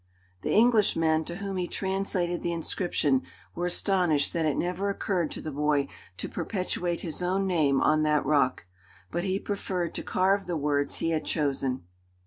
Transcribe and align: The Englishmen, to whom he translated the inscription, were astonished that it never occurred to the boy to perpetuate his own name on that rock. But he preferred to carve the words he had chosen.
The 0.41 0.55
Englishmen, 0.55 1.25
to 1.25 1.35
whom 1.35 1.57
he 1.57 1.67
translated 1.67 2.41
the 2.41 2.51
inscription, 2.53 3.21
were 3.53 3.67
astonished 3.67 4.33
that 4.33 4.47
it 4.47 4.57
never 4.57 4.89
occurred 4.89 5.29
to 5.33 5.41
the 5.41 5.51
boy 5.51 5.89
to 6.17 6.27
perpetuate 6.27 7.01
his 7.01 7.21
own 7.21 7.45
name 7.45 7.79
on 7.81 8.01
that 8.01 8.25
rock. 8.25 8.65
But 9.11 9.25
he 9.25 9.37
preferred 9.37 9.93
to 9.93 10.01
carve 10.01 10.47
the 10.47 10.57
words 10.57 10.95
he 10.95 11.11
had 11.11 11.23
chosen. 11.25 11.83